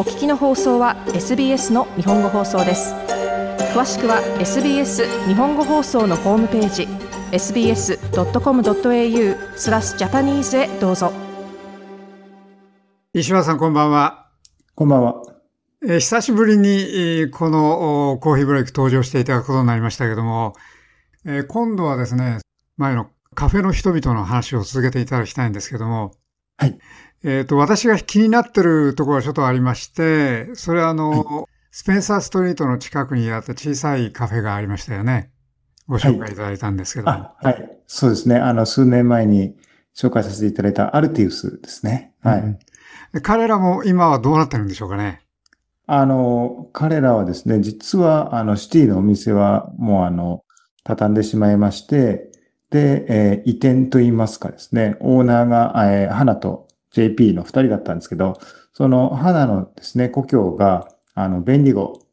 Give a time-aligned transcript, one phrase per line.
[0.00, 2.94] お聞きの放送は SBS の日本語放送です。
[3.74, 6.88] 詳しくは SBS 日本語放送のホームページ
[7.32, 7.98] sbs.com.au
[9.58, 11.12] スラスジャパニーズへどうぞ。
[13.12, 14.30] 石原さんこんばんは。
[14.74, 15.20] こんばんは。
[15.82, 20.54] えー、久しぶりに、えー、このコーヒーブレイク登場していただくことになりましたけども、
[21.26, 22.38] えー、今度はですね、
[22.78, 26.12] 前のカフェの人々の話を続けていただきたいんですけども、
[26.56, 26.78] はい。
[27.22, 35.30] えっ、と、私が気になってるところがちょっとありまして、それはあの、はい、スペンサーストリートの近くにあった小さいカフェがありましたよね。
[35.86, 37.12] ご紹介いただいたんですけども。
[37.12, 38.36] はい、はい、そうですね。
[38.36, 39.54] あの、数年前に
[39.94, 42.14] 紹介させていただいたアルティウスですね。
[42.22, 42.40] はい。
[42.40, 45.20] うん、彼らも今はどうなってるんでしょうかね。
[45.86, 50.44] あの、彼らはですね、実は、あの、シティのお店は、もうあの、
[50.84, 52.30] 畳んでしまいまして、
[52.70, 58.38] で、えー、移転と言いますかですね、オーナーが、えー、花と JP の二人だったんですけど、
[58.72, 62.06] その花のですね、故郷が、あの、ベンディゴ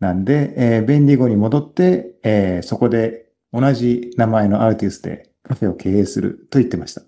[0.00, 7.02] なんで、えー、ベンディゴに戻って、えー、そこで同じ名前のアルティウスでカフェを経営すると言ってました。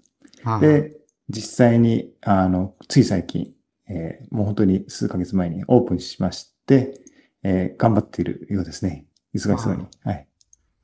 [0.48, 0.96] はあ、で、
[1.28, 3.52] 実際に、あの、つい最近、
[3.88, 7.00] えー、もう本当に数ヶ月前にオープンしまして、
[7.42, 9.06] えー、頑張っているようですね。
[9.34, 9.86] 忙しそうに。
[10.02, 10.26] はい。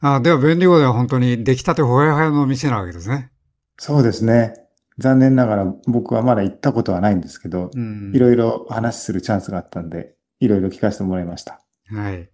[0.00, 3.30] あでは、便利語では本当に出来たてほやほやの店なわけですね。
[3.78, 4.54] そうですね。
[4.98, 7.70] 残念ながら僕はまだ行ったことはないんですけど、
[8.12, 11.60] いろいろ話するチャンスがあったんで、いろいろ聞かせてもらいました。
[11.86, 12.28] はい。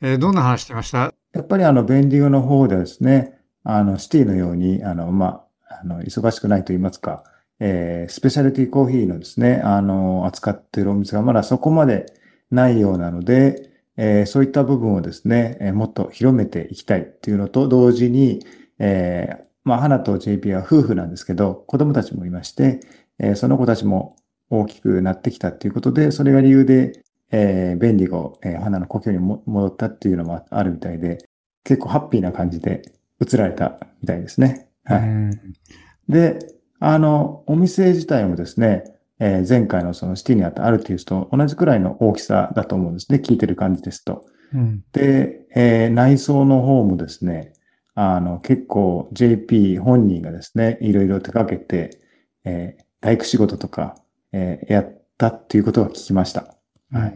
[0.00, 1.14] えー、どんな話してました？
[1.32, 7.24] やっぱりあの、便利語の方でですね、あの、シティのように、あの、まあ、あの、忙しくないと言いますか、
[7.60, 12.06] えー、スペシャルティコーヒーのですね、あの、扱っているお店がまだそこまで
[12.50, 18.44] ないようなので、えー、そういった部分をですね、えー、もっと広めていきたいっていうのと同時に、
[18.78, 22.80] えー、まあ、花と JP は夫婦なんですけど、子供たちもいまして、
[23.18, 24.16] えー、その子たちも
[24.50, 31.18] 大きくなってきたっていうことで、それが理由で、えー、便利が、えー、花の故郷に戻ったっていうのもあるみたいで、
[31.64, 32.82] 結構ハッピーな感じで
[33.20, 34.68] 映られたみたいですね。
[34.84, 36.12] はい。
[36.12, 36.38] で、
[36.80, 38.84] あの、お店自体もですね、
[39.20, 43.22] えー、前回のそのシティにあったアルティウスと同じくらいの大きさだと思うんですね。
[43.24, 44.26] 聞いてる感じですと。
[44.52, 47.52] うん、で、えー、内装の方もですね、
[47.94, 52.00] あの、結構 JP 本人がですね、いろいろ手掛けて、
[52.44, 53.96] えー、大工仕事とか、
[54.32, 56.56] えー、やったっていうことは聞きました。
[56.90, 57.14] はい。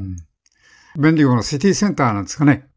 [0.99, 2.69] 便利号のシティセンターなんですかね。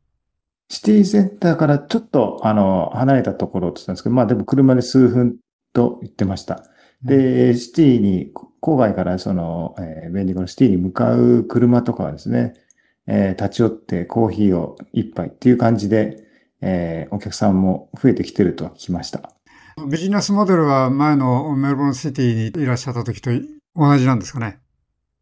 [0.69, 5.37] シティセンターからちょっと、あの、離れたところって言ったんですけど、まあでも車で数分
[5.73, 6.63] と言ってました。
[7.01, 8.31] で、シティに、
[8.61, 12.53] 郊外からその、えー、便利のシティに向かう車とかはですね、
[13.07, 16.28] えー、立ち寄ってコーヒーを一杯っていう感じで、
[16.61, 19.31] えー、お客さんも増えてきてると聞きました。
[19.89, 23.31] ビジネスモデルは前のメルボルンシティにいらっしゃった時と
[23.75, 24.59] 同じなんですかね？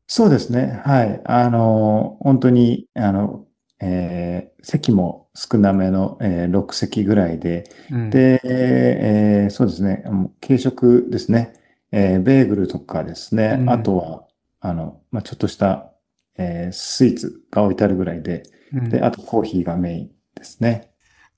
[0.07, 0.81] そうですね。
[0.85, 1.21] はい。
[1.25, 3.45] あの、本当に、あの、
[3.79, 10.03] えー、席も少なめの、えー、6席ぐらいで、うん、で、えー、そうですね。
[10.41, 11.53] 軽食ですね。
[11.91, 14.23] えー、ベーグルとかですね、うん、あとは、
[14.61, 15.91] あの、まあ、ちょっとした、
[16.37, 18.43] えー、スイーツが置いてあるぐらいで、
[18.73, 20.91] うん、で、あとコーヒーがメインですね。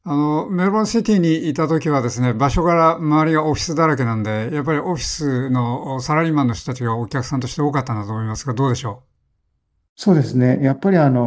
[0.04, 9.10] あの、メルボンシティにいた時はですね、場所から周りがオフィスだらけなんで、やっぱりオフィスのサラリーマンの人たちがお客さんとして多かったんだと思いますが、どうでしょう？
[9.96, 10.60] そうですね。
[10.62, 11.22] やっぱりあの、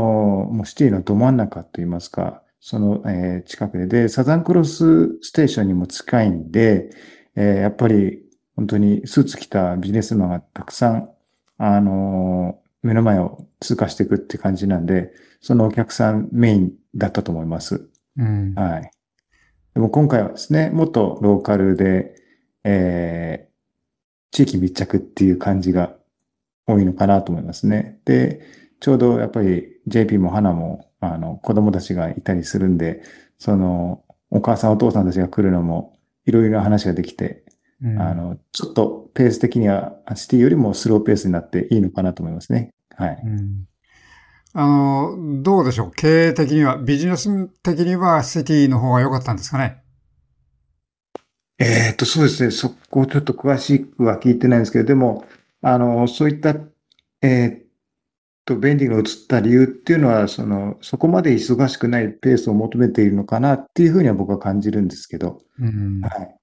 [0.50, 6.88] もうシティのど真ん中といいますか、その、えー、近くで、で、サザンクロスステーションにも近いんで、
[7.37, 8.22] えー、やっぱり
[8.56, 11.11] 本当にスーツ着たビジネスマンがたくさん、
[11.59, 15.12] あの、目の前を通過していくって感じなんで、
[15.43, 17.91] そのお客さんメインだったと思います。
[18.17, 18.91] うん、はい。
[19.75, 22.15] でも今回はですね、もっとローカルで、
[22.65, 23.53] えー、
[24.31, 25.97] 地域密着っていう感じが
[26.67, 28.00] 多いのかなと思いますね。
[28.05, 28.41] で、
[28.81, 33.03] ちょうどやっぱり JP も花も、あの、子供たちがいたりするんで、
[33.39, 37.44] その、お母さんお父さんたちが来るのも、いろいろな話ができて、
[37.99, 42.70] あの、ちょっとペース的にはシティよりもスローペースになっていいのかなと思いますね。
[42.94, 43.20] はい。
[43.25, 43.65] うん、
[44.54, 45.90] あの、どうでしょう？
[45.93, 49.82] 経営的には、ビジネス的にはシティの方が良かったんですかね？
[51.58, 52.50] えっと、そうですね。
[52.50, 55.25] そこちょっと詳しくは聞いてないんですけど、でも、
[55.62, 56.56] あの、そういった、
[57.22, 57.62] えー、っ
[58.44, 66.37] と、便利が移った理由っていうのは、その、そこまで忙しくないペースを求めているのかなっていうふうには僕は感じるんですけど、うん、はい。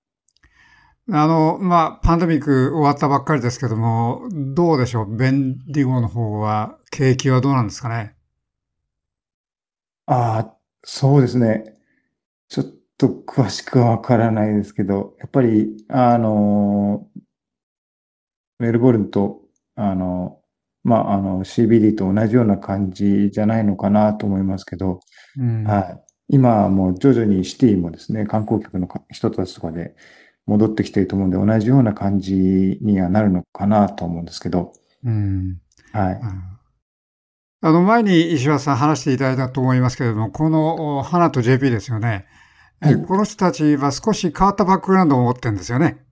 [1.12, 5.16] あの、まあ、パンデミック終わったばっかりですけども、どうでしょう？
[5.16, 8.16] ベンディゴの方は、景気はどうなんですかね？
[10.06, 11.76] ああ、そうですね。
[12.50, 12.66] ちょっ
[12.98, 17.08] と詳しくはわからないですけど、やっぱり、あの、
[18.60, 19.42] メルボルンと、
[19.76, 20.40] あの、
[20.84, 25.00] まあ、あの、CBD と同じような感じじゃないのかなと思いますけど、
[25.38, 26.04] うんはい。
[26.32, 29.96] 今はもう徐々にシティもですね、観光客のか人たちとかで
[30.50, 34.74] 戻ってきていると思うんで、同じような感じにはなるのかなと思うんですけど、
[35.04, 35.62] うん
[35.92, 36.20] はい。
[37.62, 42.26] あの、前に石橋さん話していただいたと思いますけれども、このお花と JP ですよね。
[42.82, 46.04] えはいこの人たちは少し変わったバックグラウンドを持ってるんですよね。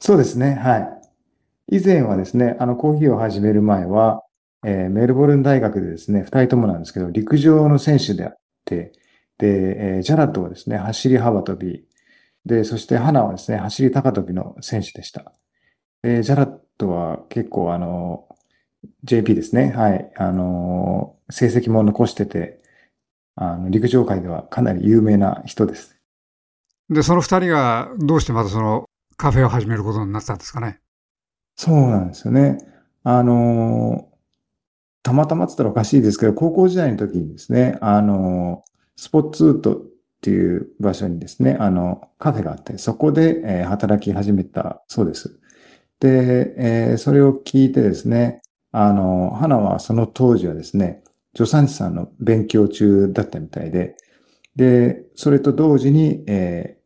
[0.00, 0.54] そうですね。
[0.54, 1.78] はい。
[1.78, 4.22] 以前はですね、あの、コーヒーを始める前は、
[4.64, 8.92] えーメルボルン大学でですね、二人ともなんですけど、陸上の選手であって、
[9.38, 11.85] で、えージャラットはですね、走り幅跳び、
[12.46, 15.32] で、そして花はですね、走り高跳びの選手でした。
[16.02, 18.28] で、ジャラットは結構あの、
[19.02, 22.62] JP ですね、はい、あの、成績も残してて、
[23.34, 25.96] あの、陸上界ではかなり有名な人です。
[26.88, 28.84] で、その二人がどうしてまたその
[29.16, 30.78] カフェを始めることになったんですかね？
[31.56, 32.58] そうなんですよね。
[33.02, 34.16] あのー
[35.02, 39.82] たまたまって言ったらおかしいですけど、高校時代の時にですね、あのースポッツウッド
[40.16, 45.38] っていう場所にですね、あの、カフェがあって、そこで、えー働き始めたそうです。
[46.00, 48.42] で、えーそれを聞いてですね、
[48.72, 51.02] あの、花はその当時はですね、
[51.36, 53.96] 助産師さんの勉強中だったみたいで、
[54.56, 56.82] で、それと同時に、えー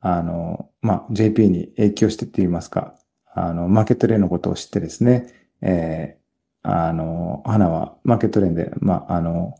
[0.00, 2.94] あの、まあ、JP に影響してって言いますか、
[3.34, 5.28] あの、マーケットレーンのことを知ってですね、
[5.62, 6.22] えー
[6.64, 9.54] あの、花はマーケットレーンで、まあ、あの、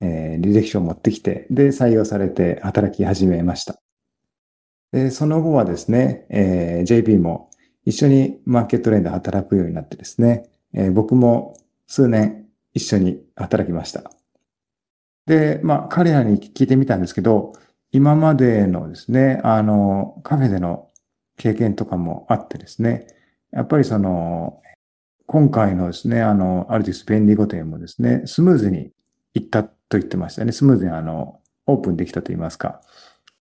[0.00, 3.80] えー履歴書を持ってきて、で、採用されて働き始めました。
[4.92, 7.50] で、その後はですね、えー JP も
[7.84, 11.56] 一緒にマーケットレーンで働くようになってですね、えー僕も
[11.86, 14.10] 数年一緒に働きました。
[15.26, 17.52] で、まあ、彼らに聞いてみたんですけど、
[17.92, 20.88] 今までのですね、あの、カフェでの
[21.36, 23.06] 経験とかもあってですね、
[23.52, 24.62] やっぱりその、
[25.26, 28.90] 今回のですね、あの、アルティス便利御殿もですね、スムーズに
[29.34, 30.52] いったと言ってましたね。
[30.52, 32.80] スムーズにあの、オープンできたと言いますか。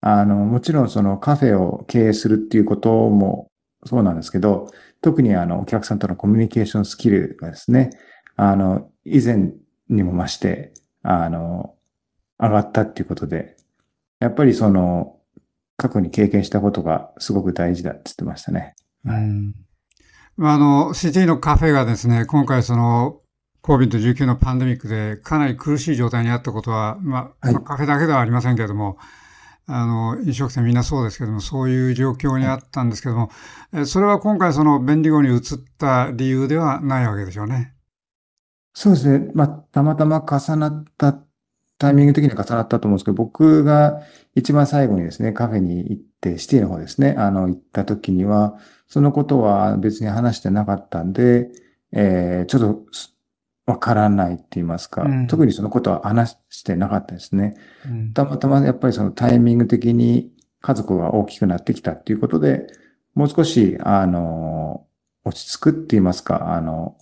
[0.01, 3.49] あの、もちろんそのカフェを経営するっていうことも
[3.85, 7.89] そうなんですけど、特にあの、お客さんとのコミュニケーションスキルがですね、
[8.35, 9.53] あの、以前
[9.89, 10.73] にも増して、
[11.03, 11.75] あの、
[12.39, 13.57] 上がったっていうことで、
[14.19, 15.17] やっぱりその、
[15.77, 18.75] 過去に経験したことがすごく大事だって言ってましたね。
[19.05, 19.53] うん
[20.39, 23.21] あ、の、シティのカフェがですね、今回その、
[23.67, 28.97] COVID-19 のパンデミックでかなり苦しい状態にあったことは、まあ、はいまあカフェだけではありませんけれども、
[29.65, 33.29] あの、飲食店みんなそうですけども、そういう状況にあったんですけども、
[33.73, 35.41] えそれは今回その便利語に移っ
[35.77, 37.73] た理由ではないわけでしょうね。
[38.73, 39.31] そうですね。
[39.33, 41.19] まあ、たまたま重なった、
[41.77, 44.01] タイミング的には重なったと思うんですけど、僕が
[44.33, 51.49] 一番最後にですね、カフェに行って、シティの方ですね、あの、行った時には、そのことは別に話してなかったんで、
[51.91, 53.16] えーちょっとす
[53.67, 57.53] わからないって言いますか、うん特にそのことは話してなかったですね。
[57.85, 60.31] うんたまたまやっぱりそのタイミング的に
[60.61, 62.65] 家族が大きくなってきたっていうことで、
[63.13, 64.85] もう少し、あの、
[65.23, 66.97] 落ち着くって言いますか、あの、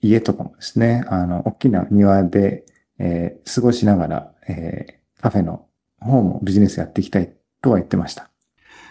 [0.00, 2.64] 家とかもですね、あの、大きな庭で、
[2.98, 5.66] えー過ごしながら、えーカフェの
[6.00, 8.30] 方もビジネスやっていきたいとは言ってました。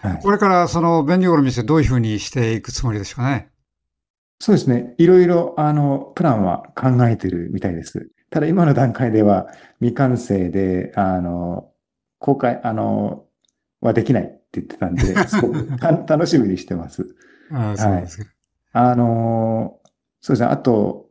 [0.02, 0.20] はい。
[0.22, 3.50] これからその便利語の店どういうふうにしていくつもりでしょうかね？
[4.40, 4.94] そうですね。
[4.98, 8.10] いろいろ、あの、プランは考えてるみたいです。
[8.30, 9.48] ただ今の段階では
[9.80, 11.72] 未完成で、あの、
[12.18, 13.24] 公開、あの、
[13.80, 17.14] はできないって言ってたんで、 すごくた楽しみにしてます。
[17.50, 18.30] ああそうですか。
[18.72, 19.80] あの、
[20.20, 20.48] そうですね。
[20.48, 21.08] あと、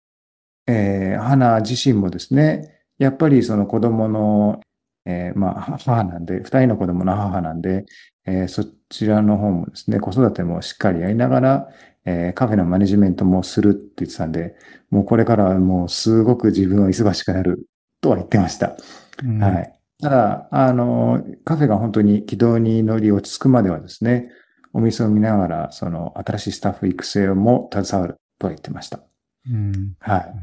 [0.68, 4.62] えー、花自身もですね、やっぱりその子供の、
[5.06, 7.86] えーまあ、母なんで、二人の子供の母なんで、
[8.26, 11.70] えーそちらの方もですね、子育てもしっかりやりながら、
[12.10, 14.56] えーカフェのマネジメントもするって言ってたんで、
[14.90, 17.68] もうこれからはもうすごく自分は忙しくなる
[18.02, 18.78] とは言ってました。
[19.24, 19.74] うんはい。
[20.02, 24.30] ただ、あの、カフェが本当に軌道に乗り落ち着くまではですね、
[24.72, 29.02] お店を見ながら、その新しいスタッフ育成も携わるとは言ってました。
[29.50, 30.34] うんはい。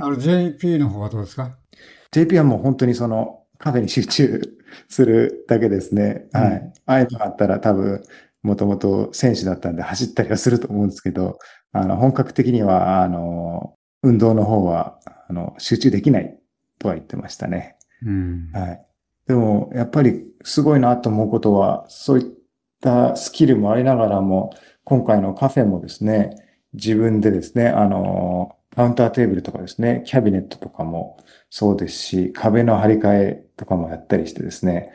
[0.00, 1.58] あの JP の方はどうですか
[2.12, 4.40] ？JP はもう本当にそのカフェに集中
[4.88, 6.26] するだけですね。
[6.32, 6.72] うんはい。
[6.86, 8.02] ああいうのがあったら多分、
[8.44, 11.38] もともと選手だったんで走ったりはすると思うんですけど、
[11.72, 16.38] あの、本格的には、あの、運動の方は、あの、集中できない
[16.78, 17.76] とは言ってましたね。
[18.04, 18.86] うんはい。
[19.26, 22.26] でも、やっぱりすごいなと思うことは、そういっ
[22.82, 24.52] たスキルもありながらも、
[24.84, 26.36] 今回のカフェもですね、
[26.74, 31.16] 自分でですね、あの、カウンターテーブルとかですね、キャビネットとかも
[31.48, 34.90] そうですし、壁の張り替えとかもやったりしてですね、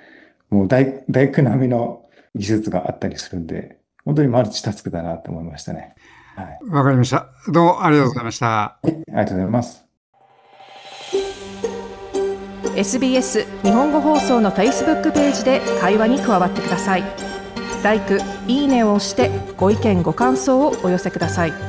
[0.51, 2.03] もう大、大工並みの
[2.35, 5.95] 技術があったりするんで、本当にマルチタスクだなと思いましたね。
[6.35, 6.59] はい。
[6.69, 7.27] わかりました。
[7.51, 8.63] どうもありがとうございました。
[8.63, 9.89] ありがとうございます。
[12.75, 17.03] SBS 日本語放送の Facebook ページで会話に加わってください
[17.83, 21.68] LIKE いいねを押してご意見ご感想をお寄せください